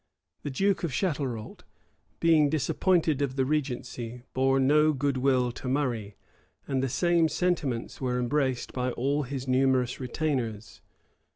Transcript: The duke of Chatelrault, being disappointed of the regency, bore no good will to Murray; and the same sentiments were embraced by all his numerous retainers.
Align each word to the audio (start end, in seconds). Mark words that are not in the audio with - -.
The 0.41 0.49
duke 0.49 0.83
of 0.83 0.91
Chatelrault, 0.91 1.63
being 2.19 2.49
disappointed 2.49 3.21
of 3.21 3.35
the 3.35 3.45
regency, 3.45 4.23
bore 4.33 4.59
no 4.59 4.93
good 4.93 5.17
will 5.17 5.51
to 5.51 5.67
Murray; 5.67 6.15
and 6.67 6.81
the 6.81 6.89
same 6.89 7.27
sentiments 7.27 8.01
were 8.01 8.17
embraced 8.17 8.73
by 8.73 8.89
all 8.93 9.21
his 9.21 9.47
numerous 9.47 9.99
retainers. 9.99 10.81